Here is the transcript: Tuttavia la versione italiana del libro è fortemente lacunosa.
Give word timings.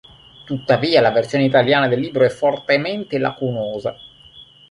Tuttavia 0.47 0.99
la 0.99 1.11
versione 1.11 1.45
italiana 1.45 1.87
del 1.87 1.99
libro 1.99 2.23
è 2.25 2.29
fortemente 2.29 3.19
lacunosa. 3.19 3.95